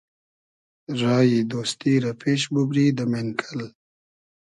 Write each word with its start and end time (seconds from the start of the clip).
رایی 0.99 1.39
دۉستی 1.49 1.93
رۂ 2.03 2.11
پېش 2.21 2.41
بوبری 2.53 2.85
دۂ 2.97 3.05
مېنکئل 3.11 3.61